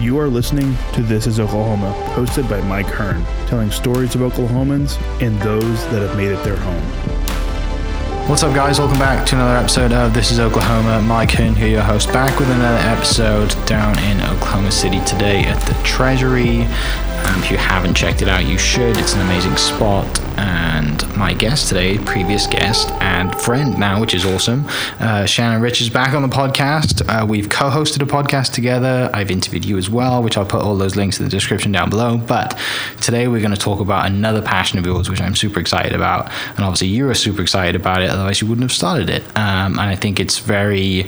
[0.00, 5.00] You are listening to This is Oklahoma, hosted by Mike Hearn, telling stories of Oklahomans
[5.22, 6.82] and those that have made it their home.
[8.28, 8.78] What's up, guys?
[8.78, 11.02] Welcome back to another episode of This is Oklahoma.
[11.02, 15.60] Mike Hearn here, your host, back with another episode down in Oklahoma City today at
[15.66, 16.62] the Treasury.
[16.62, 18.96] Um, if you haven't checked it out, you should.
[18.96, 20.23] It's an amazing spot.
[20.36, 24.66] And my guest today, previous guest and friend now, which is awesome,
[24.98, 27.02] uh, Shannon Rich is back on the podcast.
[27.08, 29.10] Uh, we've co hosted a podcast together.
[29.12, 31.90] I've interviewed you as well, which I'll put all those links in the description down
[31.90, 32.18] below.
[32.18, 32.58] But
[33.00, 36.30] today we're going to talk about another passion of yours, which I'm super excited about.
[36.56, 39.22] And obviously, you are super excited about it, otherwise, you wouldn't have started it.
[39.36, 41.06] Um, and I think it's very,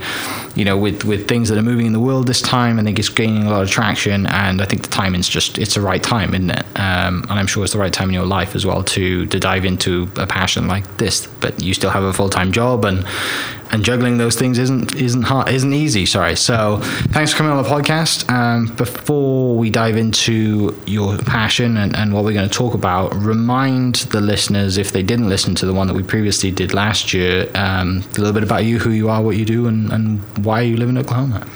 [0.55, 2.99] you know, with, with things that are moving in the world this time, I think
[2.99, 4.25] it's gaining a lot of traction.
[4.27, 6.65] And I think the timing's just, it's the right time, isn't it?
[6.75, 9.39] Um, and I'm sure it's the right time in your life as well to to
[9.39, 11.27] dive into a passion like this.
[11.41, 13.05] But you still have a full time job, and
[13.71, 16.05] and juggling those things isn't isn't hard, isn't easy.
[16.05, 16.35] Sorry.
[16.35, 16.77] So
[17.11, 18.29] thanks for coming on the podcast.
[18.31, 23.13] Um, before we dive into your passion and, and what we're going to talk about,
[23.15, 27.13] remind the listeners if they didn't listen to the one that we previously did last
[27.13, 30.19] year, um, a little bit about you, who you are, what you do, and, and
[30.45, 31.47] why you live in Oklahoma.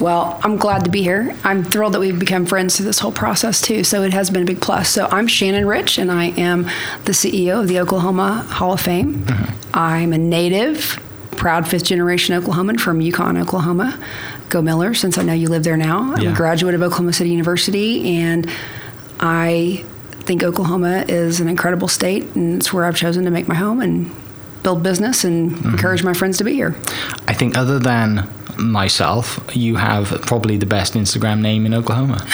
[0.00, 1.34] Well, I'm glad to be here.
[1.42, 3.82] I'm thrilled that we've become friends through this whole process too.
[3.82, 4.88] So it has been a big plus.
[4.88, 6.64] So I'm Shannon Rich, and I am
[7.04, 9.24] the CEO of the Oklahoma Hall of Fame.
[9.24, 9.70] Mm-hmm.
[9.74, 11.00] I'm a native,
[11.32, 13.98] proud fifth generation Oklahoman from Yukon, Oklahoma.
[14.50, 16.14] Go Miller, since I know you live there now.
[16.14, 16.32] I'm yeah.
[16.32, 18.48] a graduate of Oklahoma City University, and
[19.18, 19.84] I
[20.20, 23.80] think Oklahoma is an incredible state, and it's where I've chosen to make my home
[23.80, 24.14] and
[24.62, 25.70] build business and mm-hmm.
[25.70, 26.76] encourage my friends to be here.
[27.26, 32.24] I think other than myself, you have probably the best Instagram name in Oklahoma.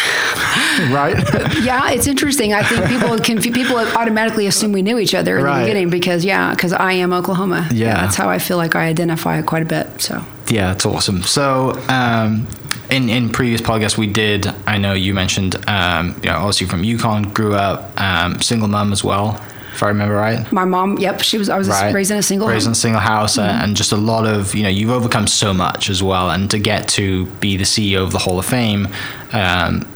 [0.90, 1.16] right?
[1.62, 2.52] yeah, it's interesting.
[2.52, 5.60] I think people can people automatically assume we knew each other in right.
[5.60, 7.68] the beginning because yeah, because I am Oklahoma.
[7.70, 7.86] Yeah.
[7.86, 7.94] yeah.
[8.02, 10.00] that's how I feel like I identify quite a bit.
[10.00, 11.22] So yeah, it's awesome.
[11.22, 11.80] So.
[11.88, 12.46] Um,
[12.90, 16.84] in, in previous podcasts we did, I know you mentioned, um, you know, obviously from
[16.84, 19.42] Yukon, grew up, um, single mom as well
[19.74, 20.50] if I remember right.
[20.52, 21.48] My mom, yep, she was.
[21.48, 21.92] I was right.
[21.92, 22.70] raised in a single raised home.
[22.70, 23.62] in a single house, mm-hmm.
[23.62, 26.58] and just a lot of you know you've overcome so much as well, and to
[26.58, 28.88] get to be the CEO of the Hall of Fame.
[29.32, 29.86] Um,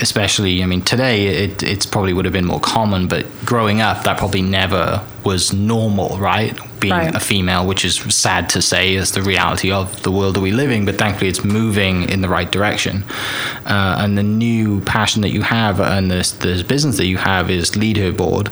[0.00, 4.04] especially, I mean, today it it's probably would have been more common, but growing up,
[4.04, 6.58] that probably never was normal, right?
[6.80, 7.14] Being right.
[7.14, 10.52] a female, which is sad to say, is the reality of the world that we
[10.52, 10.84] live in.
[10.84, 13.04] But thankfully, it's moving in the right direction.
[13.64, 17.50] Uh, and the new passion that you have and this this business that you have
[17.50, 18.48] is Leaderboard,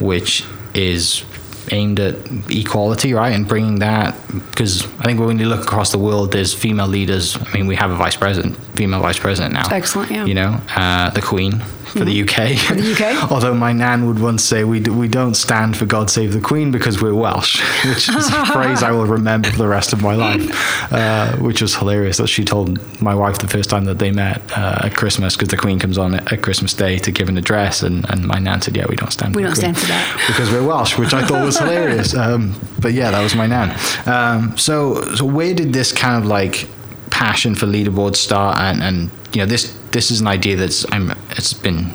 [0.00, 1.24] which is
[1.72, 2.16] aimed at
[2.50, 4.16] equality, right, and bringing that
[4.50, 7.36] because I think when you look across the world, there's female leaders.
[7.40, 9.68] I mean, we have a vice president, female vice president now.
[9.70, 10.24] Excellent, yeah.
[10.24, 12.58] You know, uh, the Queen for the UK.
[12.58, 13.30] For the UK.
[13.30, 16.70] Although my nan would once say we we don't stand for God Save the Queen
[16.70, 20.14] because we're Welsh, which is a phrase I will remember for the rest of my
[20.14, 24.10] life, uh, which was hilarious that she told my wife the first time that they
[24.10, 27.36] met uh, at Christmas because the Queen comes on at Christmas Day to give an
[27.36, 29.34] address, and, and my nan said, "Yeah, we don't stand.
[29.34, 32.14] We for don't stand for that because we're Welsh," which I thought was hilarious.
[32.14, 33.78] Um, but yeah, that was my nan.
[34.06, 36.68] Um, so so where did this kind of like
[37.10, 41.10] passion for leaderboard start and, and you know this this is an idea that's I'm
[41.30, 41.92] it's been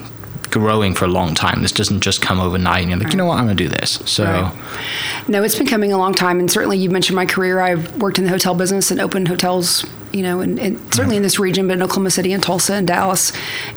[0.50, 1.62] growing for a long time.
[1.62, 3.12] This doesn't just come overnight and you're like, right.
[3.12, 4.00] you know what, I'm going to do this.
[4.06, 5.28] So, right.
[5.28, 6.38] no, it's been coming a long time.
[6.40, 7.60] And certainly you've mentioned my career.
[7.60, 9.84] I've worked in the hotel business and opened hotels,
[10.16, 12.86] you know, and, and certainly in this region, but in Oklahoma City and Tulsa and
[12.86, 13.32] Dallas.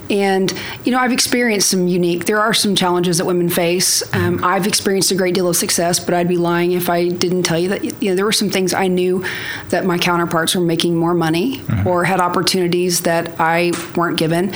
[0.09, 0.53] And,
[0.85, 4.01] you know, I've experienced some unique, there are some challenges that women face.
[4.13, 7.44] Um, I've experienced a great deal of success, but I'd be lying if I didn't
[7.44, 9.25] tell you that, you know, there were some things I knew
[9.69, 11.85] that my counterparts were making more money mm-hmm.
[11.85, 14.53] or had opportunities that I weren't given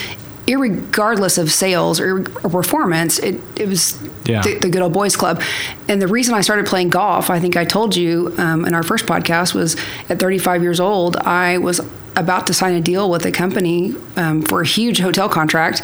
[0.48, 4.42] irregardless of sales or, or performance, it, it was yeah.
[4.42, 5.42] the, the, good old boys club.
[5.88, 8.84] And the reason I started playing golf, I think I told you um, in our
[8.84, 9.78] first podcast, was
[10.10, 11.80] at 35 years old, I was
[12.16, 15.82] about to sign a deal with a company um, for a huge hotel contract.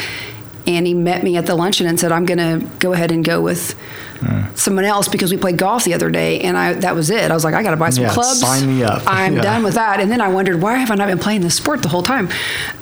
[0.67, 3.23] And he met me at the luncheon and said, I'm going to go ahead and
[3.25, 3.75] go with
[4.19, 4.57] mm.
[4.57, 6.41] someone else because we played golf the other day.
[6.41, 7.31] And I that was it.
[7.31, 8.41] I was like, I got to buy some yeah, clubs.
[8.41, 9.01] Sign me up.
[9.07, 9.41] I'm yeah.
[9.41, 9.99] done with that.
[9.99, 12.29] And then I wondered, why have I not been playing this sport the whole time?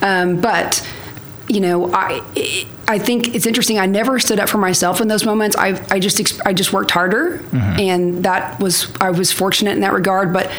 [0.01, 0.85] Um, but
[1.47, 2.21] you know, I
[2.88, 3.79] I think it's interesting.
[3.79, 5.55] I never stood up for myself in those moments.
[5.57, 7.79] I I just I just worked harder, mm-hmm.
[7.79, 10.33] and that was I was fortunate in that regard.
[10.33, 10.51] But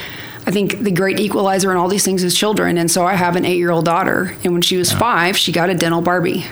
[0.46, 3.36] I think the great equalizer in all these things is children, and so I have
[3.36, 4.98] an eight year old daughter, and when she was yeah.
[4.98, 6.46] five, she got a dental Barbie.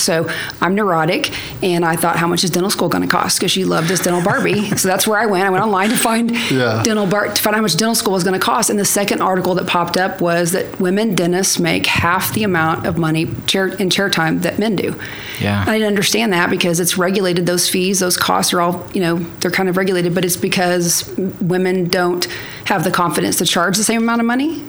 [0.00, 0.28] So
[0.60, 3.38] I'm neurotic, and I thought, how much is dental school going to cost?
[3.38, 4.70] Because she loved this dental Barbie.
[4.76, 5.44] so that's where I went.
[5.44, 6.82] I went online to find Yeah.
[6.84, 8.70] dental bar- to find out how much dental school was going to cost.
[8.70, 12.86] And the second article that popped up was that women dentists make half the amount
[12.86, 14.94] of money chair, in chair time that men do.
[15.40, 15.60] Yeah.
[15.60, 17.46] And I didn't understand that because it's regulated.
[17.46, 20.14] Those fees, those costs are all, you know, they're kind of regulated.
[20.14, 22.24] But it's because women don't
[22.64, 24.62] have the confidence to charge the same amount of money,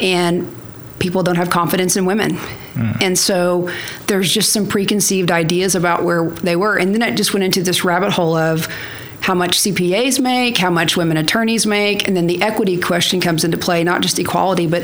[0.00, 0.50] and
[0.98, 2.38] people don't have confidence in women.
[3.00, 3.70] And so
[4.06, 6.76] there's just some preconceived ideas about where they were.
[6.76, 8.66] And then it just went into this rabbit hole of
[9.20, 13.44] how much CPAs make, how much women attorneys make, and then the equity question comes
[13.44, 14.82] into play, not just equality, but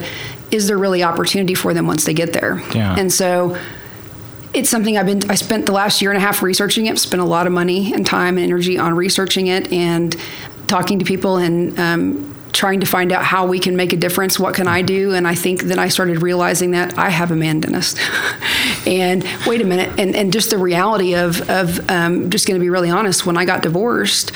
[0.50, 2.60] is there really opportunity for them once they get there?
[2.74, 2.96] Yeah.
[2.98, 3.56] And so
[4.52, 7.22] it's something I've been I spent the last year and a half researching it, spent
[7.22, 10.16] a lot of money and time and energy on researching it and
[10.66, 14.38] talking to people and um, trying to find out how we can make a difference.
[14.38, 15.14] What can I do?
[15.14, 17.98] And I think then I started realizing that I have a man dentist.
[18.86, 22.62] and wait a minute, and, and just the reality of of um, just going to
[22.62, 23.26] be really honest.
[23.26, 24.32] When I got divorced.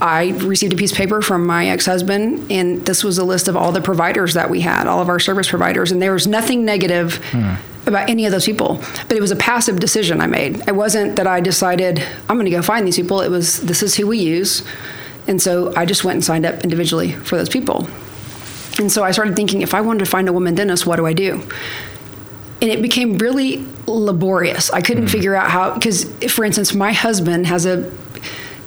[0.00, 3.56] I received a piece of paper from my ex-husband, and this was a list of
[3.56, 6.64] all the providers that we had, all of our service providers, and there was nothing
[6.64, 7.24] negative
[7.86, 8.82] about any of those people.
[9.06, 10.66] But it was a passive decision I made.
[10.66, 13.20] It wasn't that I decided I'm going to go find these people.
[13.20, 14.64] It was this is who we use,
[15.26, 17.86] and so I just went and signed up individually for those people.
[18.78, 21.06] And so I started thinking, if I wanted to find a woman dentist, what do
[21.06, 21.42] I do?
[22.60, 24.70] And it became really laborious.
[24.70, 25.12] I couldn't mm-hmm.
[25.12, 27.92] figure out how, because for instance, my husband has a,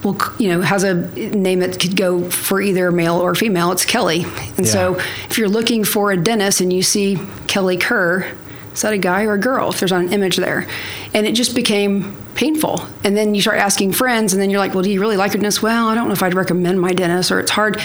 [0.03, 3.71] well, you know, has a name that could go for either male or female.
[3.71, 4.25] It's Kelly.
[4.57, 4.99] And so
[5.29, 7.17] if you're looking for a dentist and you see
[7.47, 8.31] Kelly Kerr,
[8.73, 9.69] is that a guy or a girl?
[9.69, 10.67] If there's not an image there.
[11.13, 12.81] And it just became painful.
[13.03, 15.33] And then you start asking friends, and then you're like, well, do you really like
[15.33, 15.63] your dentist?
[15.63, 17.81] Well, I don't know if I'd recommend my dentist, or it's hard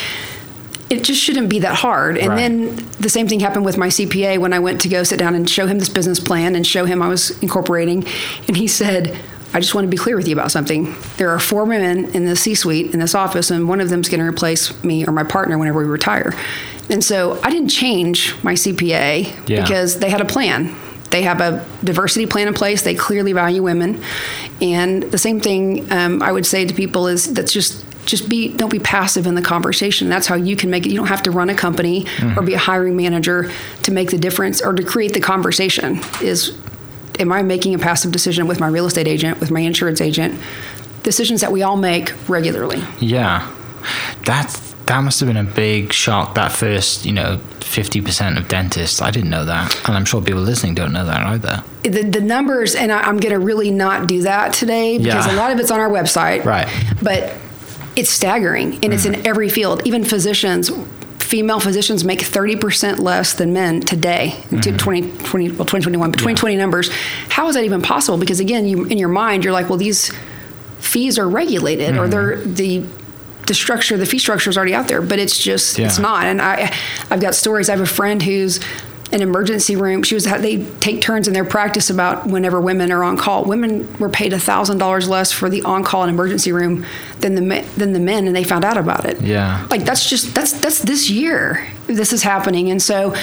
[0.91, 2.19] it just shouldn't be that hard.
[2.19, 2.37] And Right.
[2.37, 5.37] then the same thing happened with my CPA when I went to go sit down
[5.37, 8.05] and show him this business plan and show him I was incorporating.
[8.49, 9.17] And he said,
[9.55, 10.93] I just want to be clear with you about something.
[11.17, 14.09] There are four women in the C suite in this office, and one of them's
[14.09, 16.35] going to replace me or my partner whenever we retire.
[16.89, 19.63] And so I didn't change my CPA Yeah.
[19.63, 20.75] because they had a plan.
[21.11, 22.83] They have a diversity plan in place.
[22.83, 24.03] They clearly value women,
[24.61, 28.49] and the same thing um, I would say to people is that's just just be
[28.57, 30.09] don't be passive in the conversation.
[30.09, 30.91] That's how you can make it.
[30.91, 33.51] You don't have to run a company or be a hiring manager
[33.83, 36.01] to make the difference or to create the conversation.
[36.23, 36.57] Is
[37.19, 40.41] am I making a passive decision with my real estate agent, with my insurance agent?
[41.03, 42.83] Decisions that we all make regularly.
[42.99, 43.51] Yeah,
[44.27, 46.35] that that must have been a big shock.
[46.35, 49.01] That first, you know, fifty percent of dentists.
[49.01, 51.63] I didn't know that, and I'm sure people listening don't know that either.
[51.85, 55.35] the, the numbers, and I, I'm going to really not do that today because Yeah.
[55.35, 56.45] a lot of it's on our website.
[56.45, 56.69] Right.
[57.01, 57.35] But
[57.95, 59.27] it's staggering, and it's in mm.
[59.27, 59.83] every field.
[59.85, 60.73] Even physicians,
[61.21, 65.57] female physicians make 30% less than men today in 2020, mm-hmm.
[65.57, 66.91] well, 2021, but 2020 numbers.
[67.29, 68.19] How is that even possible?
[68.19, 70.13] Because again, you in your mind, you're like, well, these
[70.81, 72.11] fees are regulated, or mm-hmm.
[72.11, 72.85] they're the
[73.51, 76.25] the structure, the fee structure is already out there, but it's just it's not.
[76.25, 76.73] And I,
[77.11, 77.69] I've got stories.
[77.69, 78.61] I have a friend who's
[79.11, 80.05] an emergency room.
[80.05, 83.45] She was they take turns in their practice about whenever women are on call.
[83.45, 86.87] Women were paid thousand dollars less for the on call and emergency room
[87.19, 89.21] than the than the men, and they found out about it.
[89.21, 89.67] Yeah.
[89.69, 93.17] like that's just that's that's this year this is happening, and so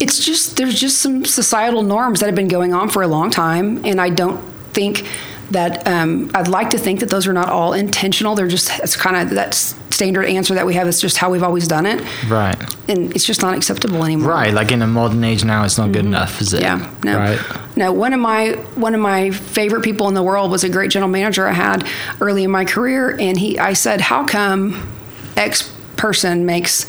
[0.00, 3.30] it's just there's just some societal norms that have been going on for a long
[3.30, 4.42] time, and I don't
[4.72, 5.06] think
[5.50, 8.34] that um, I'd like to think that those are not all intentional.
[8.34, 10.88] They're just it's kind of that standard answer that we have.
[10.88, 12.56] It's just how we've always done it, Right.
[12.88, 14.30] and it's just not acceptable anymore.
[14.32, 14.52] Right.
[14.52, 16.62] Like in a modern age now, it's not good enough, is it?
[16.62, 17.06] Mm-hmm.
[17.06, 17.38] Yeah, no, Right.
[17.76, 17.92] no.
[17.92, 21.10] One of my one of my favorite people in the world was a great general
[21.10, 21.86] manager I had
[22.20, 24.90] early in my career, and he I said, "How come
[25.36, 26.86] X person makes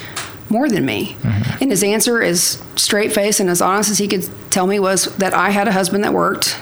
[0.50, 1.58] more than me?" Mm-hmm.
[1.64, 5.06] And his answer, is straight face and as honest as he could tell me, was
[5.18, 6.58] that I had a husband that worked,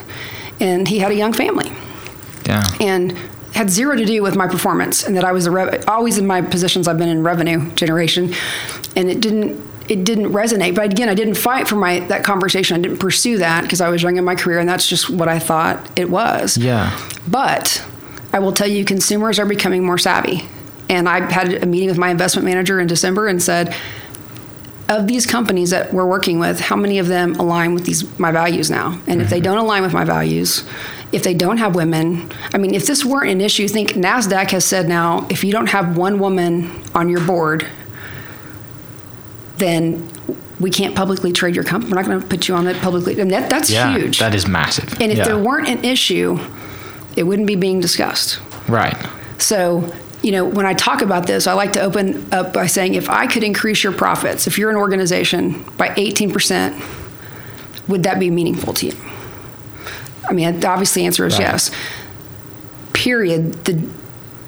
[0.59, 1.71] and he had a young family
[2.53, 2.87] Yeah.
[2.87, 3.17] and
[3.53, 6.41] had zero to do with my performance and that I was rev- always in my
[6.41, 8.33] positions I've been in revenue generation
[8.95, 12.77] and it didn't it didn't resonate but again I didn't fight for my that conversation
[12.77, 15.27] I didn't pursue that because I was young in my career and that's just what
[15.27, 16.97] I thought it was Yeah.
[17.27, 17.85] but
[18.31, 20.47] I will tell you consumers are becoming more savvy
[20.89, 23.75] and I had a meeting with my investment manager in December and said
[24.89, 28.31] of these companies that we're working with, how many of them align with these my
[28.31, 28.99] values now?
[29.07, 29.43] And if they mm-hmm.
[29.43, 30.63] don't align with my values,
[31.13, 34.65] if they don't have women, I mean, if this weren't an issue, think Nasdaq has
[34.65, 37.67] said now, if you don't have one woman on your board,
[39.57, 40.09] then
[40.59, 41.91] we can't publicly trade your company.
[41.91, 43.19] We're not going to put you on it publicly.
[43.19, 43.95] And that, that's Yeah.
[43.95, 44.19] huge.
[44.19, 44.99] That is massive.
[44.99, 45.25] and if yeah.
[45.25, 46.39] there weren't an issue,
[47.15, 48.39] it wouldn't be being discussed.
[48.67, 48.97] Right.
[49.37, 49.93] So,
[50.23, 53.09] you know, when I talk about this, I like to open up by saying if
[53.09, 56.81] I could increase your profits, if you're an organization by 18%,
[57.87, 58.93] would that be meaningful to you?
[60.27, 61.41] I mean, obviously, the answer is Right.
[61.41, 61.71] yes.
[62.93, 63.53] Period.
[63.65, 63.83] The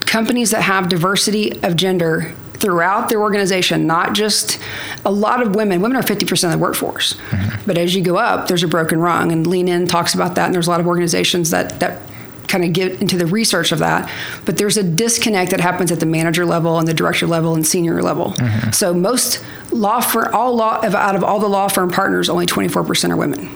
[0.00, 4.58] companies that have diversity of gender throughout their organization, not just
[5.04, 7.14] a lot of women, women are 50% of the workforce.
[7.30, 7.62] Mm-hmm.
[7.66, 9.30] But as you go up, there's a broken rung.
[9.30, 10.46] And Lean In talks about that.
[10.46, 12.00] And there's a lot of organizations that, that
[12.48, 14.10] kind of get into the research of that.
[14.44, 17.66] But there's a disconnect that happens at the manager level and the director level and
[17.66, 18.32] senior level.
[18.32, 18.70] Mm-hmm.
[18.70, 23.10] So most law firm, all law, out of all the law firm partners, only 24%
[23.10, 23.50] are women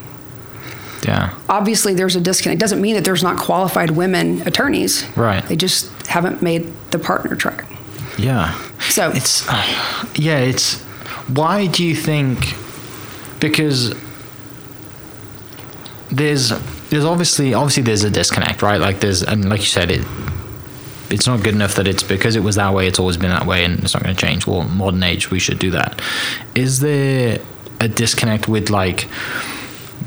[1.03, 1.35] Yeah.
[1.49, 2.59] obviously there's a disconnect.
[2.59, 5.05] It doesn't mean that there's not qualified women attorneys.
[5.17, 5.45] Right.
[5.47, 7.67] They just haven't made the partner track.
[8.19, 8.55] Yeah.
[8.81, 9.47] So It's
[10.19, 10.81] yeah, it's
[11.29, 12.55] why do you think
[13.41, 13.95] because
[16.11, 16.51] there's
[16.91, 18.81] there's obviously obviously there's a disconnect, right?
[18.81, 20.05] Like there's and like you said it
[21.11, 23.45] it's not good enough that it's because it was that way, it's always been that
[23.47, 24.47] way and it's not going to change.
[24.47, 26.01] Well, modern age we should do that.
[26.55, 27.41] Is there
[27.81, 29.09] a disconnect with like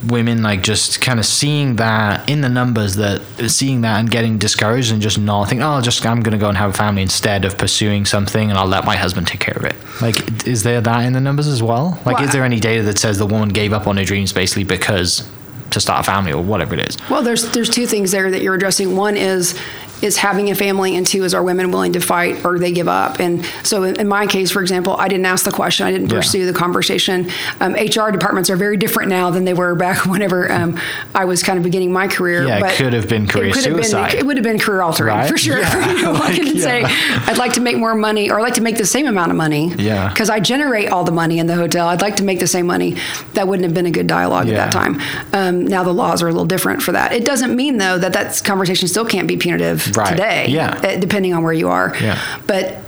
[0.07, 4.37] women like just kind of seeing that in the numbers that seeing that and getting
[4.37, 7.01] discouraged and just not think oh just i'm going to go and have a family
[7.01, 9.75] instead of pursuing something and i'll let my husband take care of it.
[10.01, 12.01] Like is there that in the numbers as well?
[12.05, 14.33] Like Well, is there any data that says the woman gave up on her dreams
[14.33, 15.27] basically because
[15.71, 16.97] to start a family or whatever it is?
[17.09, 18.95] Well, there's there's two things there that you're addressing.
[18.95, 19.59] One is
[20.03, 22.87] is having a family, and two is are women willing to fight or they give
[22.87, 23.19] up.
[23.19, 26.17] And so in, my case, for example, I didn't ask the question, I didn't Yeah.
[26.17, 27.29] pursue the conversation.
[27.61, 30.79] Um, HR departments are very different now than they were back whenever um,
[31.15, 32.45] I was kind of beginning my career.
[32.45, 34.13] Yeah, it could have been career it could have been- suicide.
[34.15, 35.29] it would have been career altering Right?
[35.29, 35.57] for sure.
[35.63, 35.91] Yeah.
[35.93, 36.61] you know, Like, I can yeah.
[36.61, 39.31] say I'd like to make more money, or I'd like to make the same amount
[39.31, 39.73] of money.
[39.77, 40.09] Yeah.
[40.09, 41.87] Because I generate all the money in the hotel.
[41.87, 42.97] I'd like to make the same money.
[43.35, 44.55] That wouldn't have been a good dialogue Yeah.
[44.65, 45.01] at that time.
[45.31, 47.13] Um, now the laws are a little different for that.
[47.13, 50.09] It doesn't mean though that that conversation still can't be punitive Right.
[50.09, 50.47] today.
[50.49, 50.79] Yeah.
[50.83, 51.95] uh, Depending on where you are.
[51.99, 52.19] Yeah.
[52.47, 52.79] But.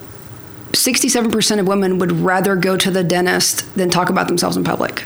[0.71, 5.05] 67% of women would rather go to the dentist than talk about themselves in public.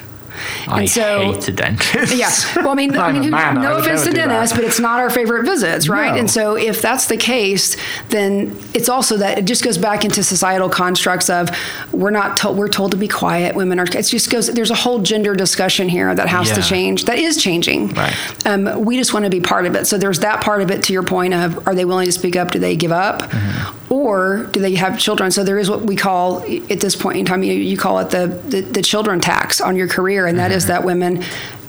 [0.67, 2.29] I And so- hate the dentist Yeah.
[2.57, 4.27] Well, I mean, I mean, man, no would offense to never do that.
[4.33, 6.13] dentists, but it's not our favorite visits, right?
[6.13, 6.19] No.
[6.19, 7.75] And so, if that's the case,
[8.09, 11.49] then it's also that it just goes back into societal constructs of
[11.91, 13.55] we're not told we're told to be quiet.
[13.55, 13.83] Women are.
[13.83, 14.47] It just goes.
[14.47, 17.05] There's a whole gender discussion here that has to change.
[17.05, 17.89] That is changing.
[17.89, 18.15] Right.
[18.45, 19.85] Um, we just want to be part of it.
[19.87, 20.83] So there's that part of it.
[20.83, 22.51] To your point of, are they willing to speak up?
[22.51, 23.21] Do they give up?
[23.21, 23.93] Mm-hmm.
[23.93, 25.31] Or do they have children?
[25.31, 28.09] So there is what we call at this point in time, you, you call it
[28.11, 30.71] the, the the children tax on your career, and that is Mm-hmm.
[30.73, 31.23] that women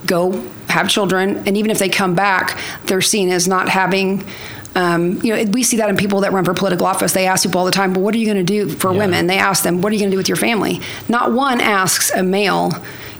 [0.06, 4.24] go have children, and even if they come back, they're seen as not having.
[4.76, 7.12] Um, you know, we see that in people that run for political office.
[7.12, 8.98] They ask people all the time, "Well, what are you going to do for Yeah.
[8.98, 11.60] women?" They ask them, "What are you going to do with your family?" Not one
[11.60, 12.72] asks a male,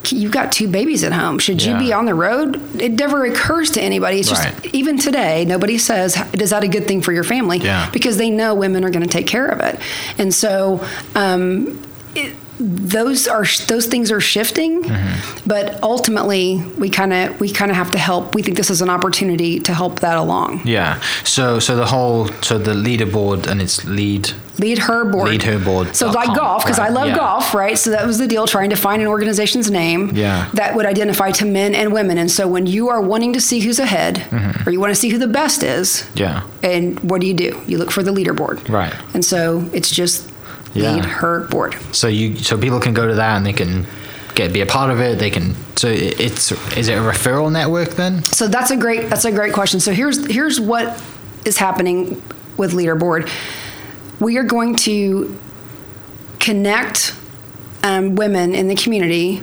[0.09, 1.41] "You've got two babies at home.
[1.41, 4.21] Should you be on the road?" It never occurs to anybody.
[4.21, 4.53] It's Right.
[4.63, 7.89] just even today, nobody says, "Is that a good thing for your family?" Yeah.
[7.93, 9.77] Because they know women are going to take care of it,
[10.19, 10.81] and so.
[11.17, 11.81] Um,
[12.15, 15.49] it, those are those things are shifting, Mm-hmm.
[15.49, 18.35] but ultimately we kind of we kind of have to help.
[18.35, 20.61] We think this is an opportunity to help that along.
[20.67, 25.31] yeah so so the whole so the leaderboard and it's lead Lead her board.
[25.31, 27.17] Lead her board So like golf, because I love yeah.
[27.17, 27.79] golf, right?
[27.79, 30.51] So that was the deal, trying to find an organization's name Yeah.
[30.53, 32.19] that would identify to men and women.
[32.19, 34.69] And so when you are wanting to see who's ahead, Mm-hmm.
[34.69, 37.59] or you want to see who the best is, yeah and what do you do?
[37.67, 38.69] You look for the leaderboard.
[38.69, 38.93] Right.
[39.15, 40.30] And so it's just
[40.75, 40.93] Yeah.
[40.95, 41.77] lead her board.
[41.93, 43.87] So you so people can go to that and they can
[44.35, 45.19] get be a part of it.
[45.19, 48.23] They can so it's is it a referral network then?
[48.25, 49.81] So that's a great that's a great question.
[49.81, 51.03] So here's here's what
[51.45, 52.23] is happening
[52.57, 53.31] with leaderboard.
[54.21, 55.39] We are going to
[56.39, 57.15] connect
[57.83, 59.43] um, women in the community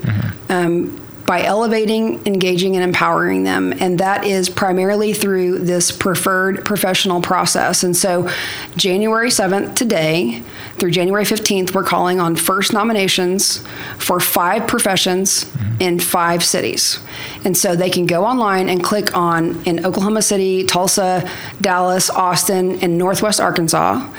[0.50, 7.22] um, by elevating, engaging, and empowering them, and that is primarily through this preferred professional
[7.22, 7.84] process.
[7.84, 8.30] And so,
[8.78, 10.42] January seventh today
[10.78, 13.64] through January fifteenth, we're calling on first nominations
[14.00, 15.82] for five professions mm-hmm.
[15.82, 17.00] in five cities.
[17.44, 21.30] And so they can go online and click on in Oklahoma City, Tulsa,
[21.62, 24.10] Dallas, Austin, and Northwest Arkansas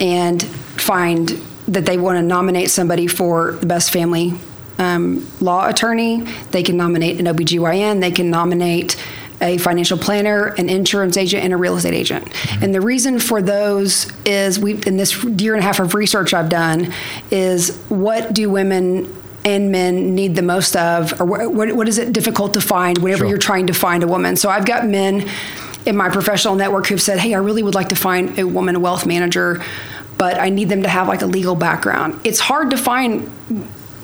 [0.00, 1.30] and find
[1.66, 4.34] that they want to nominate somebody for the best family
[4.78, 6.20] um, law attorney.
[6.50, 8.00] They can nominate an OBGYN.
[8.00, 8.96] They can nominate
[9.40, 12.28] a financial planner, an insurance agent, and a real estate agent.
[12.62, 16.32] And the reason for those is we in this year and a half of research
[16.32, 16.92] I've done
[17.30, 19.12] is what do women
[19.44, 22.96] and men need the most of, or what, what, what is it difficult to find
[22.98, 23.28] whenever Sure.
[23.28, 24.36] you're trying to find a woman?
[24.36, 25.28] So I've got men
[25.84, 28.80] in my professional network who've said, "Hey, I really would like to find a woman
[28.80, 29.62] wealth manager,
[30.16, 33.30] but I need them to have like a legal background." It's hard to find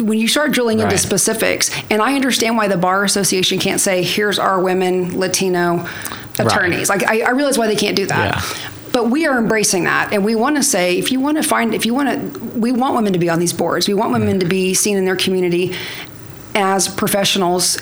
[0.00, 4.02] when you start drilling into specifics, and I understand why the bar association can't say,
[4.02, 5.86] "Here's our women Latino
[6.38, 8.34] attorneys." Like I, I realize why they can't do that.
[8.34, 8.70] Yeah.
[8.92, 11.74] But we are embracing that, and we want to say, if you want to find,
[11.74, 13.86] if you want to, we want women to be on these boards.
[13.86, 15.76] We want women to be seen in their community
[16.56, 17.78] as professionals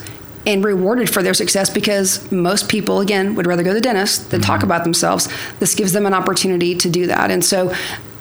[0.46, 4.30] and rewarded for their success because most people, again, would rather go to the dentist
[4.30, 4.64] than talk mm-hmm.
[4.64, 5.28] about themselves.
[5.60, 7.30] This gives them an opportunity to do that.
[7.30, 7.74] And so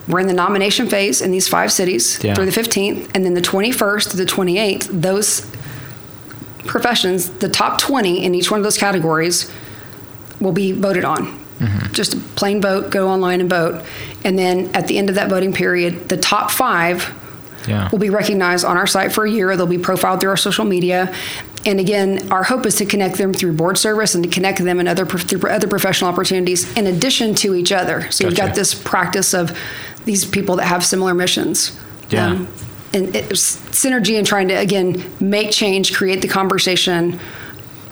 [0.07, 2.33] we're in the nomination phase in these five cities Yeah.
[2.33, 5.45] through the 15th, and then the 21st to the 28th, those
[6.65, 9.49] professions, the top 20 in each one of those categories,
[10.39, 11.25] will be voted on.
[11.59, 11.91] Mm-hmm.
[11.93, 13.83] Just a plain vote, go online and vote.
[14.23, 17.13] And then at the end of that voting period, the top five
[17.67, 17.89] Yeah.
[17.91, 19.55] will be recognized on our site for a year.
[19.57, 21.11] They'll be profiled through our social media.
[21.67, 24.79] And again, our hope is to connect them through board service and to connect them
[24.79, 28.09] in other through other professional opportunities in addition to each other.
[28.09, 29.55] So you've got this practice of
[30.05, 31.77] these people that have similar missions.
[32.09, 32.45] Yeah.
[32.93, 37.19] and it's synergy in trying to again make change, create the conversation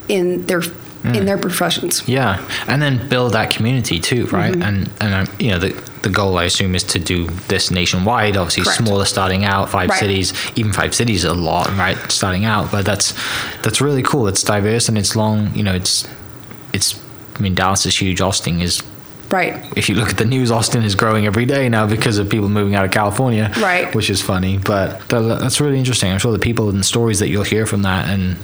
[0.08, 0.62] in their
[1.06, 1.18] Mm.
[1.18, 2.02] in their professions.
[2.08, 4.52] Yeah, and then build that community too, right?
[4.52, 4.62] Mm-hmm.
[4.64, 5.70] And and um, you know the
[6.06, 8.38] the goal I assume is to do this nationwide.
[8.38, 8.78] Obviously, Correct.
[8.78, 10.00] smaller starting out, five Right.
[10.00, 11.98] cities, even five cities a lot, right?
[12.12, 13.14] Starting out, but that's
[13.64, 14.28] that's really cool.
[14.28, 15.52] It's diverse and it's long.
[15.56, 16.08] You know, it's
[16.74, 16.96] it's.
[17.38, 18.22] I mean, Dallas is huge.
[18.22, 18.82] Austin is.
[19.32, 19.56] Right.
[19.76, 22.48] If you look at the news, Austin is growing every day now because of people
[22.48, 23.94] moving out of California, Right.
[23.96, 26.12] Which is funny, but that's really interesting.
[26.12, 28.38] I'm sure the people and stories that you'll hear from that and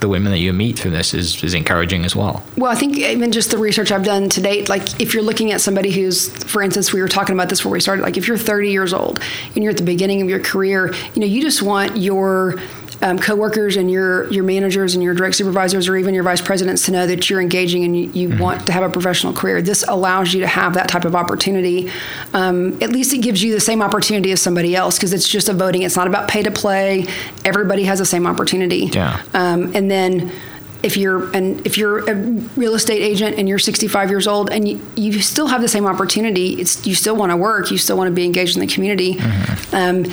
[0.00, 2.42] the women that you meet through this is, is encouraging as well.
[2.56, 5.52] Well, I think even just the research I've done to date, like if you're looking
[5.52, 8.28] at somebody who's, for instance, we were talking about this before we started, like if
[8.28, 9.20] you're 30 years old
[9.54, 12.56] and you're at the beginning of your career, you know, you just want your
[13.02, 16.86] um, coworkers and your your managers and your direct supervisors or even your vice presidents
[16.86, 19.60] to know that you're engaging and you, you want to have a professional career.
[19.60, 21.90] This allows you to have that type of opportunity.
[22.32, 25.48] Um, at least it gives you the same opportunity as somebody else because it's just
[25.48, 25.82] a voting.
[25.82, 27.06] It's not about pay to play.
[27.44, 28.86] Everybody has the same opportunity.
[28.86, 29.22] Yeah.
[29.34, 30.32] Um, and then
[30.82, 34.68] if you're and if you're a real estate agent and you're 65 years old and
[34.68, 37.96] you, you still have the same opportunity, it's you still want to work, you still
[37.96, 39.18] want to be engaged in the community.
[39.72, 40.04] Um,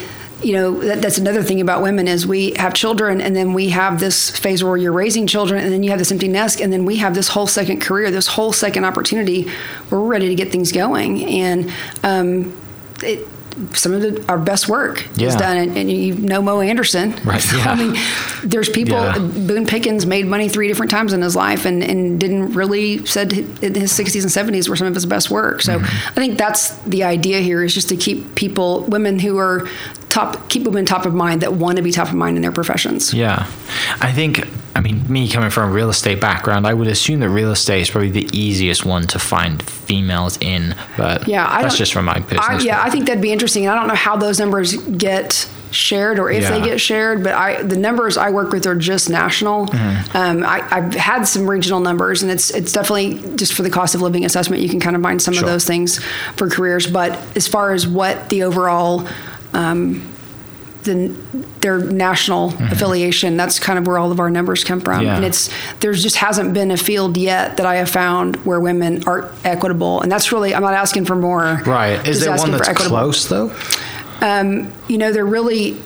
[0.43, 3.69] you know that, that's another thing about women is we have children and then we
[3.69, 6.71] have this phase where you're raising children and then you have this empty nest and
[6.73, 9.43] then we have this whole second career this whole second opportunity
[9.89, 11.71] where we're ready to get things going and
[12.03, 12.55] um,
[13.01, 13.27] it,
[13.75, 17.45] some of the, our best work is done and, and you know Mo Anderson Right,
[17.53, 17.69] yeah.
[17.69, 17.95] I mean
[18.43, 19.19] there's people Yeah.
[19.19, 23.31] Boone Pickens made money three different times in his life and, and didn't really said
[23.31, 25.61] in his 60s and 70s were some of his best work.
[25.61, 26.09] So Mm-hmm.
[26.09, 29.67] I think that's the idea here is just to keep people, women who are
[30.13, 32.51] top, keep women top of mind that want to be top of mind in their
[32.51, 33.13] professions.
[33.13, 33.47] Yeah.
[33.99, 37.29] I think, I mean, me coming from a real estate background, I would assume that
[37.29, 41.77] real estate is probably the easiest one to find females in, but Yeah, I that's
[41.77, 42.45] just from my business.
[42.47, 43.67] I, yeah, I think that'd be interesting.
[43.67, 47.63] I don't know how those numbers get shared or if they get shared, but I
[47.63, 49.65] the numbers I work with are just national.
[49.65, 50.15] Mm-hmm.
[50.17, 53.95] Um, I, I've had some regional numbers, and it's it's definitely just for the cost
[53.95, 54.61] of living assessment.
[54.61, 55.43] You can kind of find some Sure.
[55.43, 55.97] of those things
[56.35, 59.07] for careers, but as far as what the overall
[59.53, 60.09] um,
[60.83, 61.07] the,
[61.61, 63.37] their national affiliation.
[63.37, 64.99] That's kind of where all of our numbers come from.
[64.99, 65.05] Mm-hmm.
[65.05, 65.15] Yeah.
[65.15, 69.03] And it's there's just hasn't been a field yet that I have found where women
[69.07, 71.61] are equitable, and that's really I'm not asking for more.
[71.65, 72.05] right.
[72.07, 73.51] Is there one that's close, though?
[74.87, 75.77] You know, they're really.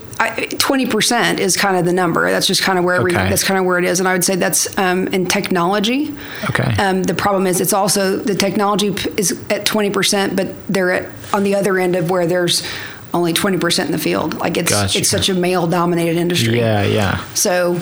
[0.57, 2.31] Twenty percent is kind of the number.
[2.31, 3.11] That's just kind of where we.
[3.11, 6.11] That's kind of where it is, and I would say that's um, in technology.
[6.49, 6.73] Okay.
[6.81, 11.11] Um, the problem is it's also the technology is at twenty percent, but they're at
[11.35, 12.67] on the other end of where there's
[13.13, 14.35] only twenty percent in the field.
[14.35, 14.99] Like it's Gotcha.
[14.99, 16.59] it's such a male dominated industry.
[16.59, 17.23] Yeah, yeah.
[17.33, 17.79] So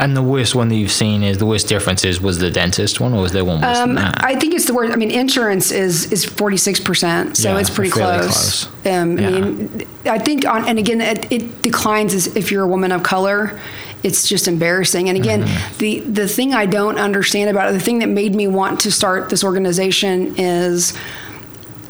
[0.00, 3.00] And the worst one that you've seen is the worst difference is was the dentist
[3.00, 4.22] one, or was there one worse Um, than that?
[4.24, 4.92] I think it's the worst.
[4.92, 8.64] I mean, insurance is is forty six percent, so Yeah, it's pretty close.
[8.64, 8.66] close.
[8.86, 9.28] Um, Yeah.
[9.28, 12.92] I mean, I think on and again, it, it declines as if you're a woman
[12.92, 13.58] of color.
[14.04, 15.08] It's just embarrassing.
[15.08, 15.78] And again, Mm-hmm.
[15.78, 18.92] the the thing I don't understand about it, the thing that made me want to
[18.92, 20.92] start this organization is,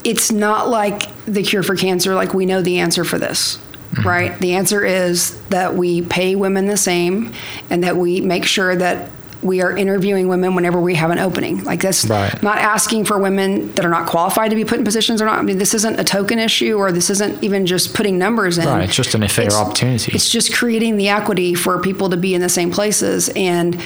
[0.05, 2.15] it's not like the cure for cancer.
[2.15, 3.57] Like we know the answer for this.
[3.93, 4.09] Mm-hmm.
[4.09, 4.39] Right.
[4.39, 7.33] The answer is that we pay women the same
[7.71, 11.63] and that we make sure that we are interviewing women whenever we have an opening.
[11.63, 12.43] Like that's Right.
[12.43, 15.39] not asking for women that are not qualified to be put in positions or not.
[15.39, 18.67] I mean, this isn't a token issue or this isn't even just putting numbers in.
[18.67, 20.11] Right, it's just an fair It's- opportunity.
[20.13, 23.29] It's just creating the equity for people to be in the same places.
[23.37, 23.77] And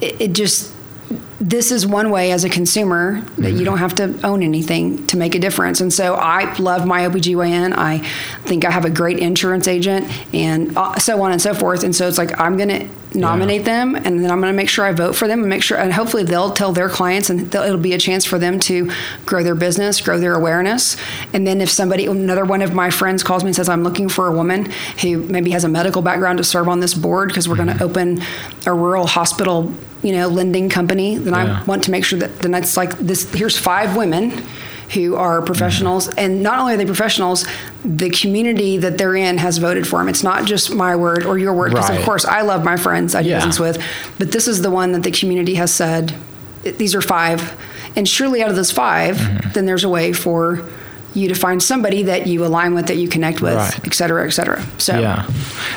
[0.00, 0.70] it, it just,
[1.40, 3.58] this is one way as a consumer that Mm-hmm.
[3.58, 5.80] you don't have to own anything to make a difference.
[5.80, 7.74] And so I love my OBGYN.
[7.76, 7.98] I
[8.44, 11.82] think I have a great insurance agent and uh, so on and so forth.
[11.84, 14.68] And so it's like, I'm going to nominate them and then I'm going to make
[14.68, 17.54] sure I vote for them and make sure, and hopefully they'll tell their clients and
[17.54, 18.90] it'll be a chance for them to
[19.24, 20.96] grow their business, grow their awareness.
[21.32, 24.08] And then if somebody, another one of my friends calls me and says, I'm looking
[24.08, 24.70] for a woman
[25.02, 27.66] who maybe has a medical background to serve on this board because we're Mm-hmm.
[27.66, 28.20] going to open
[28.66, 31.60] a rural hospital, you know, lending company, then Yeah.
[31.60, 34.44] I want to make sure that then it's like this, here's five women
[34.92, 36.18] who are professionals Mm-hmm.
[36.18, 37.46] and not only are they professionals
[37.84, 40.08] the community that they're in has voted for them.
[40.08, 41.98] It's not just my word or your word, because Right.
[41.98, 43.36] of course I love my friends I do Yeah.
[43.38, 43.78] business with,
[44.18, 46.14] but this is the one that the community has said
[46.78, 47.54] these are five,
[47.96, 49.50] and surely out of those 5 Mm-hmm.
[49.52, 50.60] then there's a way for
[51.16, 53.86] you to find somebody that you align with, that you connect with, Right.
[53.86, 54.62] et cetera, et cetera.
[54.78, 55.26] So Yeah,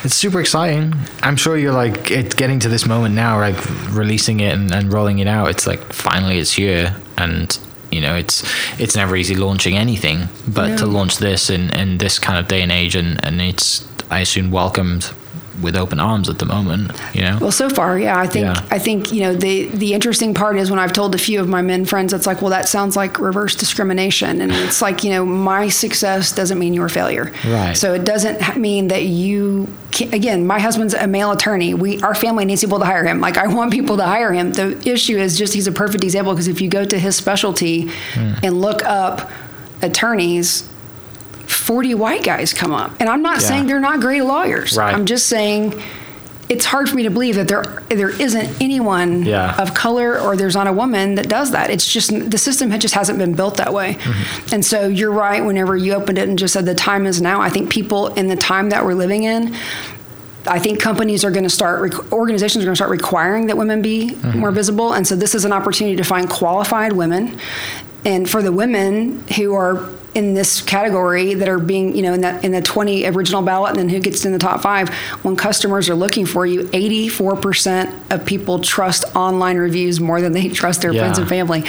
[0.03, 0.93] it's super exciting.
[1.23, 3.57] I'm sure you're like it's getting to this moment now, like
[3.91, 5.49] releasing it and, and rolling it out.
[5.49, 7.57] It's like finally it's here, and
[7.91, 8.43] you know it's
[8.79, 12.61] it's never easy launching anything, but to launch this in in this kind of day
[12.61, 15.11] and age, and and it's I assume welcomed
[15.61, 16.91] with open arms at the moment.
[17.13, 18.61] You know, Well, so far, yeah, I think Yeah.
[18.69, 21.47] I think you know the the interesting part is when I've told a few of
[21.49, 25.09] my men friends, it's like, well, that sounds like reverse discrimination, and it's like you
[25.11, 27.31] know, my success doesn't mean your failure.
[27.45, 27.75] Right.
[27.75, 29.67] So it doesn't mean that you.
[29.91, 31.73] Can, again, my husband's a male attorney.
[31.73, 33.19] We our family needs people to hire him.
[33.21, 34.51] Like I want people to hire him.
[34.51, 37.89] The issue is just he's a perfect example because if you go to his specialty
[38.13, 38.33] Hmm.
[38.43, 39.31] and look up
[39.81, 40.67] attorneys.
[41.47, 42.91] 40 white guys come up.
[42.99, 43.47] And I'm not Yeah.
[43.47, 44.75] saying they're not great lawyers.
[44.77, 44.93] Right.
[44.93, 45.81] I'm just saying
[46.49, 49.53] it's hard for me to believe that there there isn't anyone Yeah.
[49.57, 51.69] of color or there's not a woman that does that.
[51.69, 53.95] It's just the system just hasn't been built that way.
[53.95, 54.53] Mm-hmm.
[54.55, 55.43] And so you're right.
[55.43, 58.27] Whenever you opened it and just said the time is now, I think people in
[58.27, 59.55] the time that we're living in.
[60.49, 63.81] I think companies are going to start, organizations are going to start requiring that women
[63.81, 64.39] be Mm-hmm.
[64.39, 64.93] more visible.
[64.93, 67.37] And so this is an opportunity to find qualified women.
[68.05, 72.21] And for the women who are in this category that are being, you know, in
[72.21, 74.89] that in the 20 original ballot, and then who gets in the top five,
[75.23, 80.49] when customers are looking for you, 84% of people trust online reviews more than they
[80.49, 81.63] trust their friends and family,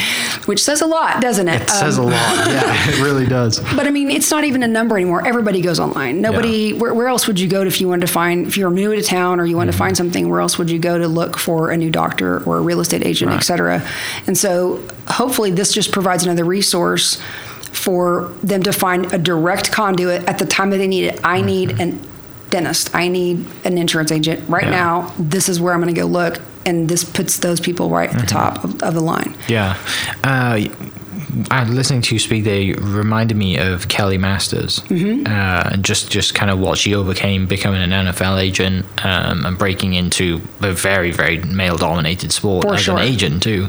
[0.46, 1.62] which says a lot, doesn't it?
[1.62, 2.46] it says Um, a lot.
[2.48, 3.58] Yeah, it really does.
[3.76, 5.26] but I mean, it's not even a number anymore.
[5.26, 6.20] Everybody goes online.
[6.20, 6.72] Nobody.
[6.72, 8.94] Where, where else would you go to if you wanted to find if you're new
[8.94, 10.28] to town or you wanted to find something?
[10.28, 13.04] Where else would you go to look for a new doctor or a real estate
[13.04, 13.86] agent, et cetera?
[14.26, 17.20] And so, hopefully, this just provides another resource
[17.88, 21.18] for them to find a direct conduit at the time that they need it.
[21.24, 21.98] I need an
[22.50, 22.94] dentist.
[22.94, 24.70] I need an insurance agent right Yeah.
[24.70, 25.14] now.
[25.18, 28.20] This is where I'm going to go look, and this puts those people right at
[28.20, 29.34] the top of, of the line.
[29.48, 29.78] Yeah.
[30.22, 30.66] Uh,
[31.68, 35.26] listening to you speak, they reminded me of Kelli Masters, Mm-hmm.
[35.26, 39.56] uh, and just just kind of what she overcame, becoming an NFL agent um, and
[39.58, 42.96] breaking into a very very male dominated sport For as sure.
[42.98, 43.68] an agent too.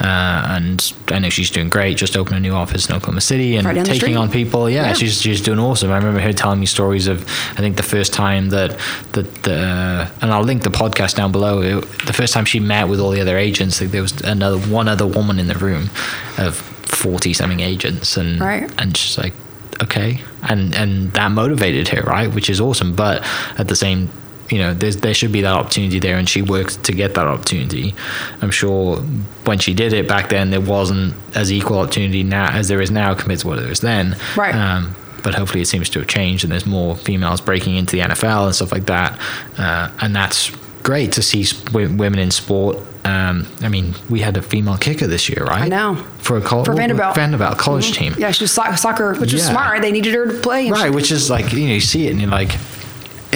[0.00, 1.96] Uh, and I know she's doing great.
[1.96, 4.68] Just opened a new office in Oklahoma City and Right taking on people.
[4.70, 4.92] Yeah, Yeah.
[4.94, 5.90] she's she's doing awesome.
[5.90, 8.78] I remember her telling me stories of I think the first time that
[9.12, 11.60] that the and I'll link the podcast down below.
[11.60, 14.58] It, the first time she met with all the other agents, like there was another
[14.58, 15.90] one other woman in the room
[16.38, 16.62] of
[16.98, 18.70] forty something agents, and Right.
[18.78, 19.34] and she's like,
[19.82, 22.32] okay, and and that motivated her, right?
[22.32, 22.94] Which is awesome.
[22.94, 23.22] But
[23.58, 24.10] at the same
[24.50, 27.26] you know, there's, there should be that opportunity there, and she worked to get that
[27.26, 27.94] opportunity.
[28.40, 28.96] I'm sure
[29.44, 32.90] when she did it back then, there wasn't as equal opportunity now as there is
[32.90, 34.16] now compared to what there is then.
[34.38, 34.54] Right.
[34.54, 38.02] Um, but hopefully, it seems to have changed, and there's more females breaking into the
[38.02, 39.18] NFL and stuff like that.
[39.58, 40.50] Uh, and that's
[40.88, 41.68] great to see sp-
[42.02, 42.78] women in sport.
[43.04, 45.62] Um, I mean, we had a female kicker this year, right?
[45.62, 45.96] I know.
[46.18, 47.14] For a col- For Vanderbilt.
[47.14, 48.14] Vanderbilt college team.
[48.16, 49.70] Yeah, she was soc- soccer, which was smart.
[49.72, 49.82] Right?
[49.82, 50.70] They needed her to play.
[50.70, 52.52] Right, which is like you know you see it and you're like,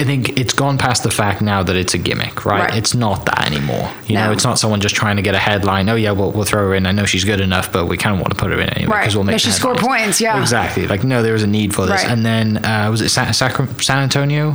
[0.01, 2.61] I think it's gone past the fact now that it's a gimmick, right?
[2.69, 2.75] Right.
[2.79, 3.87] It's not that anymore.
[4.07, 5.87] You know, it's not someone just trying to get a headline.
[5.89, 6.87] Oh yeah, we'll, we'll throw her in.
[6.87, 8.91] I know she's good enough, but we kind of want to put her in anyway
[8.91, 9.01] Right.
[9.01, 9.79] because we'll make No, she headlines.
[9.81, 10.41] points, yeah.
[10.41, 10.87] exactly.
[10.87, 12.01] Like no, there was a need for this.
[12.03, 12.11] Right.
[12.11, 14.51] And then uh, was it San Antonio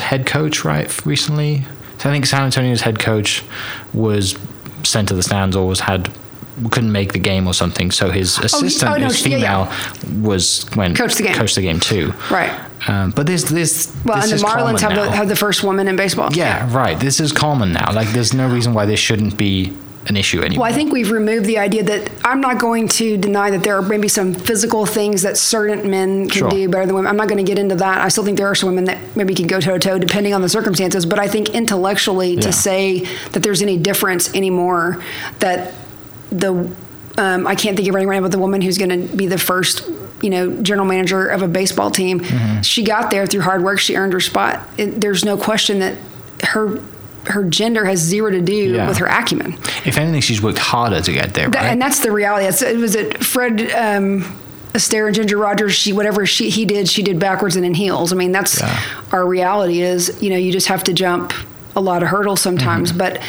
[0.00, 1.64] head coach right recently?
[1.98, 3.44] So I think San Antonio's head coach
[3.92, 4.38] was
[4.84, 6.12] sent to the stands or was had
[6.70, 7.90] couldn't make the game or something.
[7.90, 10.20] So his assistant, oh, no, who's yeah, female, yeah.
[10.20, 11.34] was went Coached the game.
[11.34, 12.12] coached the game too.
[12.30, 12.50] Right.
[12.88, 13.94] Um, but there's this.
[14.04, 16.32] Well, this and is the Marlins have the, have the first woman in baseball.
[16.32, 16.98] yeah, right.
[16.98, 17.92] This is common now.
[17.92, 19.76] Like, there's no reason why this shouldn't be
[20.08, 20.62] an issue anymore.
[20.64, 23.76] Well, I think we've removed the idea that I'm not going to deny that there
[23.76, 26.50] are maybe some physical things that certain men can Sure.
[26.50, 27.08] do better than women.
[27.10, 28.00] I'm not going to get into that.
[28.00, 30.32] I still think there are some women that maybe can go toe to toe depending
[30.34, 31.04] on the circumstances.
[31.06, 32.40] But I think intellectually Yeah.
[32.40, 33.00] to say
[33.32, 35.02] that there's any difference anymore,
[35.40, 35.74] that
[36.32, 36.70] the
[37.18, 39.26] um, I can't think of anyone right now, but the woman who's going to be
[39.26, 39.82] the first,
[40.22, 42.60] you know, general manager of a baseball team, Mm-hmm.
[42.62, 43.80] she got there through hard work.
[43.80, 44.60] She earned her spot.
[44.78, 45.96] It, there's no question that
[46.44, 46.80] her
[47.28, 48.88] her gender has zero to do Yeah.
[48.88, 49.54] with her acumen.
[49.84, 51.66] if anything, she's worked harder to get there, That- right?
[51.72, 52.46] And that's the reality.
[52.46, 54.24] It's, it was it Fred um,
[54.74, 55.74] Astaire and Ginger Rogers.
[55.74, 58.12] She whatever she he did, she did backwards and in heels.
[58.12, 58.80] I mean, that's Yeah.
[59.12, 59.80] our reality.
[59.82, 61.32] Is you know you just have to jump
[61.76, 62.98] a lot of hurdles sometimes, Mm-hmm.
[62.98, 63.20] but.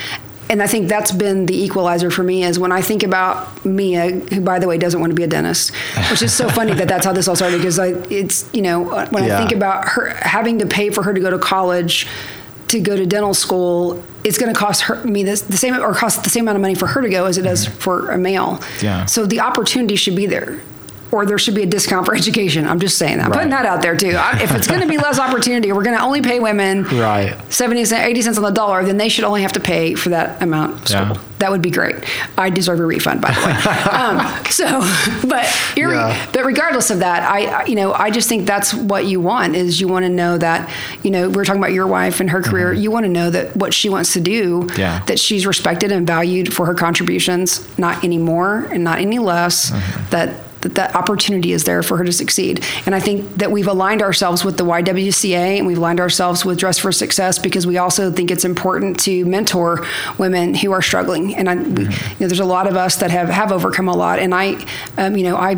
[0.52, 4.10] And I think that's been the equalizer for me is when I think about Mia,
[4.10, 5.72] who by the way doesn't want to be a dentist,
[6.10, 8.82] which is so funny that that's how this all started because I, it's you know
[9.12, 9.36] when Yeah.
[9.36, 12.08] I think about her having to pay for her to go to college,
[12.70, 15.94] to go to dental school, it's going to cost her me this, the same or
[15.94, 18.18] cost the same amount of money for her to go as it does for a
[18.18, 18.62] male.
[18.82, 19.06] Yeah.
[19.06, 20.62] So the opportunity should be there.
[21.12, 22.68] Or there should be a discount for education.
[22.68, 23.26] I'm just saying that.
[23.28, 24.12] I'm putting that out there too.
[24.16, 27.36] If it's going to be less opportunity, we're going to only pay women Right.
[27.52, 30.10] 70 cents, 80 cents on the dollar, then they should only have to pay for
[30.10, 30.84] that amount.
[30.84, 31.12] of Yeah.
[31.14, 31.24] school.
[31.40, 31.96] That would be great.
[32.38, 33.54] I deserve a refund, by the way.
[33.92, 34.82] um, so,
[35.28, 36.28] but Yeah.
[36.34, 39.80] but regardless of that, I, you know, I just think that's what you want is
[39.80, 40.70] you want to know that,
[41.02, 42.74] you know, we're talking about your wife and her career.
[42.74, 44.80] You want to know that what she wants to do, Mm-hmm.
[44.80, 45.04] Yeah.
[45.06, 49.72] that she's respected and valued for her contributions, not any more and not any less,
[49.72, 50.10] Mm-hmm.
[50.10, 52.64] that that that opportunity is there for her to succeed.
[52.86, 56.58] And I think that we've aligned ourselves with the YWCA and we've aligned ourselves with
[56.58, 59.86] Dress for Success because we also think it's important to mentor
[60.18, 61.36] women who are struggling.
[61.36, 63.96] And I, we, you know, there's a lot of us that have have overcome a
[63.96, 64.20] lot.
[64.20, 64.66] And I,
[64.98, 65.56] um, you know, I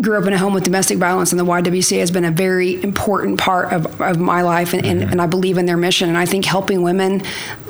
[0.00, 2.82] grew up in a home with domestic violence, and the YWCA has been a very
[2.82, 6.08] important part of, of my life, and, and, and I believe in their mission.
[6.08, 7.20] And I think helping women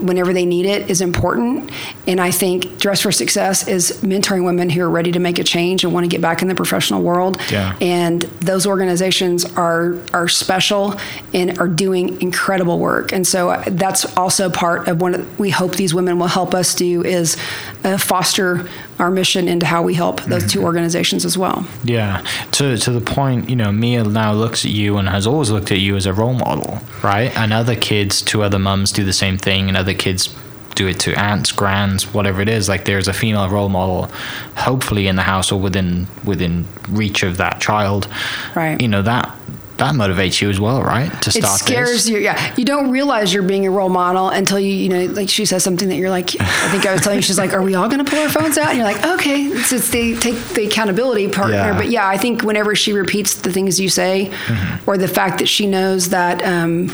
[0.01, 1.71] whenever they need it is important.
[2.07, 5.45] And I think Dress for Success is mentoring women who are ready to make a
[5.45, 7.41] change and want to get back in the professional world.
[7.51, 7.77] Yeah.
[7.81, 10.99] And those organizations are are special
[11.33, 13.13] and are doing incredible work.
[13.13, 16.75] And so uh, that's also part of what we hope these women will help us
[16.75, 17.37] do is
[17.85, 18.69] uh, foster
[19.03, 20.67] our mission into how we help those two mm-hmm.
[20.67, 21.67] organizations as well.
[21.83, 25.51] Yeah, to to the point, you know, Mia now looks at you and has always
[25.51, 27.37] looked at you as a role model, right?
[27.37, 30.35] And other kids, to other mums, do the same thing, and other kids
[30.77, 32.69] do it to aunts, grands, whatever it is.
[32.69, 34.11] Like there's a female role model,
[34.57, 38.07] hopefully in the house or within within reach of that child.
[38.55, 38.81] Right.
[38.81, 39.37] You know that
[39.83, 41.11] that motivates you as well, right?
[41.23, 42.09] To it start scares this.
[42.09, 42.19] you.
[42.19, 45.45] Yeah, you don't realize you're being a role model until you, you know, like she
[45.45, 46.35] says something that you're like.
[46.41, 48.29] I think I was telling you, she's like, "Are we all going to pull our
[48.29, 51.57] phones out?" And you're like, "Okay." It's they take the accountability partner.
[51.57, 51.77] Yeah.
[51.77, 54.89] But yeah, I think whenever she repeats the things you say, Mm-hmm.
[54.91, 56.43] or the fact that she knows that.
[56.45, 56.91] Um,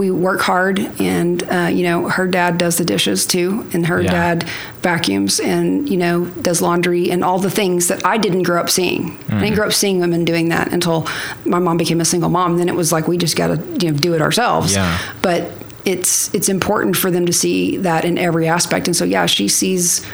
[0.00, 4.00] we work hard, and uh, you know her dad does the dishes too, and her
[4.00, 4.10] Yeah.
[4.10, 4.38] dad
[4.82, 8.70] vacuums, and you know does laundry, and all the things that I didn't grow up
[8.70, 9.02] seeing.
[9.02, 9.40] I Mm-hmm.
[9.40, 11.06] didn't grow up seeing women doing that until
[11.44, 12.56] my mom became a single mom.
[12.58, 14.74] Then it was like we just got to you know do it ourselves.
[14.74, 14.98] Yeah.
[15.22, 15.50] But
[15.84, 19.48] it's it's important for them to see that in every aspect, and so yeah, she
[19.48, 20.04] sees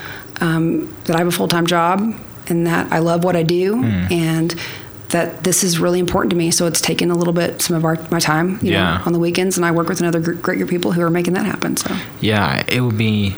[0.41, 1.99] um, that I have a full time job
[2.49, 4.13] and that I love what I do, Hmm.
[4.13, 4.55] and
[5.11, 6.51] that this is really important to me.
[6.51, 8.99] So it's taken a little bit some of our my time, you Yeah.
[8.99, 11.03] know, on the weekends, and I work with another gr- great group of people who
[11.03, 11.77] are making that happen.
[11.77, 13.37] So Yeah, it would be.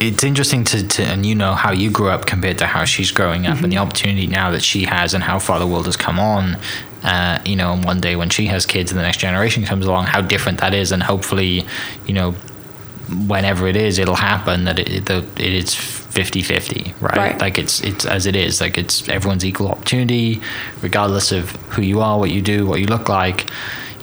[0.00, 3.10] It's interesting to, to and you know how you grew up compared to how she's
[3.12, 5.96] growing up, and the opportunity now that she has, and how far the world has
[5.96, 6.58] come on.
[7.02, 9.86] Uh, you know, and one day when she has kids and the next generation comes
[9.86, 11.64] along, how different that is, and hopefully,
[12.06, 12.34] you know,
[13.08, 17.16] whenever it is, it'll happen that it the, it is 50-50, right?
[17.16, 17.40] Right.
[17.40, 20.40] Like it's it's as it is, like it's everyone's equal opportunity,
[20.80, 23.50] regardless of who you are, what you do, what you look like.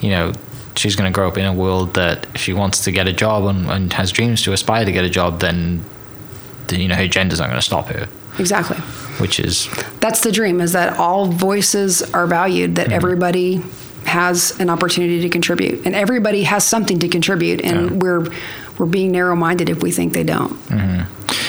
[0.00, 0.32] You know,
[0.76, 3.12] she's going to grow up in a world that if she wants to get a
[3.12, 5.84] job and, and has dreams to aspire to get a job, then,
[6.68, 8.76] then you know her gender's not going to stop her, exactly,
[9.18, 9.68] which is
[10.00, 12.94] that's the dream: is that all voices are valued, that mm-hmm.
[12.94, 13.62] everybody
[14.06, 17.96] has an opportunity to contribute, and everybody has something to contribute, and Yeah.
[17.96, 18.26] we're
[18.78, 20.56] we're being narrow minded if we think they don't.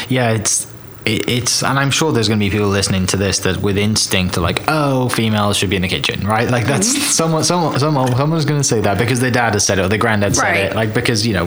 [0.09, 0.67] yeah, it's
[1.05, 4.37] it's and I'm sure there's going to be people listening to this that with instinct
[4.37, 6.49] are like, oh, females should be in the kitchen, right?
[6.49, 9.79] Like that's someone someone someone someone's going to say that because their dad has said
[9.79, 10.57] it or their granddad said Right.
[10.71, 11.45] it, like because you know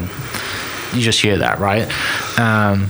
[0.92, 1.88] you just hear that, right?
[2.38, 2.88] Um,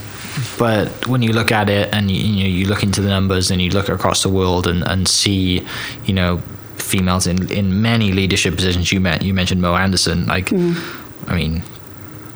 [0.58, 3.50] but when you look at it and you, you know you look into the numbers
[3.50, 5.64] and you look across the world and, and see,
[6.04, 6.42] you know,
[6.86, 8.92] females in, in many leadership positions.
[8.92, 10.26] You met you mentioned Mo Anderson.
[10.26, 11.62] Like, I mean,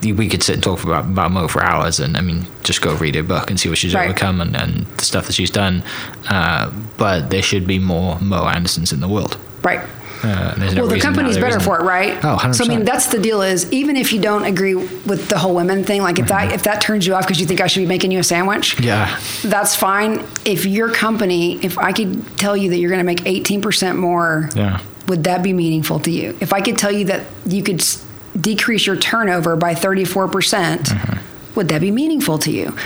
[0.03, 2.95] we could sit and talk about, about Mo for hours, and I mean, just go
[2.97, 4.09] read her book and see what she's Right.
[4.09, 5.83] overcome and, and the stuff that she's done.
[6.29, 9.37] Uh, but there should be more Mo Andersons in the world.
[9.63, 9.81] Right.
[10.23, 11.61] Uh, there's no well, the company's better isn't.
[11.63, 12.23] for it, right?
[12.25, 12.55] Oh, 100%.
[12.55, 13.41] So I mean, that's the deal.
[13.43, 16.63] Is even if you don't agree with the whole women thing, like if that if
[16.65, 18.85] that turns you off because you think I should be making you a sandwich, Mm-hmm.
[18.85, 19.19] Yeah.
[19.45, 20.25] that's fine.
[20.45, 24.51] If your company, if I could tell you that you're going to make 18% more,
[24.55, 24.81] Yeah.
[25.09, 26.37] would that be meaningful to you?
[26.41, 28.05] If I could tell you that you could s-
[28.39, 31.55] decrease your turnover by 34%, percent Mm-hmm.
[31.55, 32.77] would that be meaningful to you?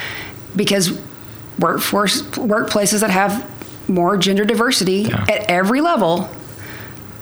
[0.54, 0.96] Because
[1.58, 3.50] workforce workplaces that have
[3.88, 5.24] more gender diversity Yeah.
[5.28, 6.28] at every level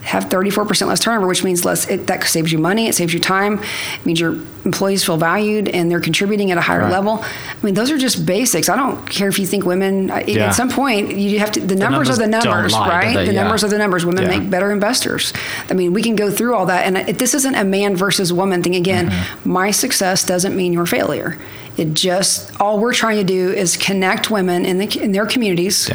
[0.03, 1.87] have 34% less turnover, which means less.
[1.89, 2.87] It, that saves you money.
[2.87, 3.59] It saves you time.
[3.59, 4.33] It means your
[4.65, 6.91] employees feel valued and they're contributing at a higher Right.
[6.91, 7.23] level.
[7.23, 8.67] I mean, those are just basics.
[8.67, 10.09] I don't care if you think women.
[10.27, 10.47] Yeah.
[10.47, 11.61] At some point, you have to.
[11.61, 13.15] The, numbers, are the numbers lie, right?
[13.15, 13.25] they?
[13.27, 13.41] the Yeah.
[13.43, 14.05] numbers are the numbers.
[14.05, 14.37] Women Yeah.
[14.39, 15.31] make better investors.
[15.69, 18.33] I mean, we can go through all that, and it, this isn't a man versus
[18.33, 18.75] woman thing.
[18.75, 19.49] Again, Mm-hmm.
[19.51, 21.37] my success doesn't mean your failure.
[21.77, 25.89] It just all we're trying to do is connect women in the in their communities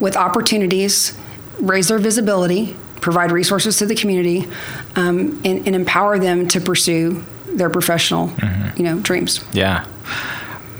[0.00, 1.16] with opportunities,
[1.60, 4.48] raise their visibility, provide resources to the community,
[4.96, 8.78] um, and, and empower them to pursue their professional, Mm-hmm.
[8.78, 9.44] you know, dreams.
[9.52, 9.84] Yeah.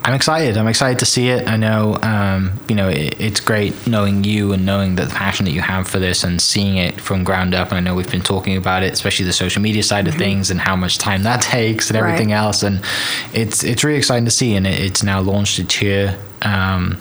[0.05, 0.57] I'm excited.
[0.57, 1.47] I'm excited to see it.
[1.47, 5.53] I know, um, you know, it, it's great knowing you and knowing the passion that
[5.53, 7.69] you have for this and seeing it from ground up.
[7.69, 10.23] And I know we've been talking about it, especially the social media side of mm-hmm.
[10.23, 12.39] things and how much time that takes and everything right.
[12.39, 12.65] else.
[12.65, 12.83] And
[13.33, 14.57] it's it's really exciting to see.
[14.57, 16.19] And it, it's now launched its year.
[16.43, 16.99] Um,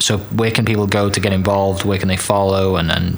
[0.00, 1.84] so where can people go to get involved?
[1.84, 3.16] Where can they follow and, and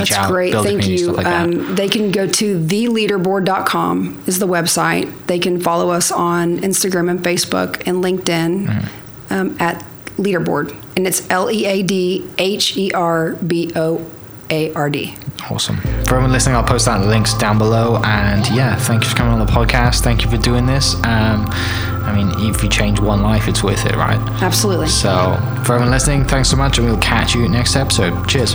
[0.00, 0.52] reach That's out, great.
[0.54, 1.12] Thank you.
[1.12, 5.26] Like um, they can go to theleaderboard.com is the website.
[5.26, 9.32] They can follow us on Instagram and Facebook and LinkedIn mm-hmm.
[9.32, 9.84] um, at
[10.16, 14.06] Leaderboard, and it's L E A D H E R B O
[14.50, 15.14] A R D.
[15.48, 15.76] Awesome.
[15.78, 18.00] For everyone listening, I'll post that links down below.
[18.04, 20.02] And yeah, thank you for coming on the podcast.
[20.02, 20.94] Thank you for doing this.
[20.96, 21.46] Um,
[22.02, 24.18] I mean, if you change one life, it's worth it, right?
[24.42, 24.88] Absolutely.
[24.88, 28.28] So, for everyone listening, thanks so much, and we'll catch you next episode.
[28.28, 28.54] Cheers.